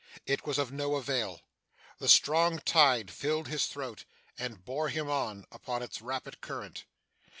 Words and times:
It 0.25 0.47
was 0.47 0.57
of 0.57 0.71
no 0.71 0.95
avail. 0.95 1.41
The 1.99 2.07
strong 2.09 2.57
tide 2.57 3.11
filled 3.11 3.49
his 3.49 3.67
throat, 3.67 4.05
and 4.35 4.65
bore 4.65 4.89
him 4.89 5.11
on, 5.11 5.45
upon 5.51 5.83
its 5.83 6.01
rapid 6.01 6.41
current. 6.41 6.85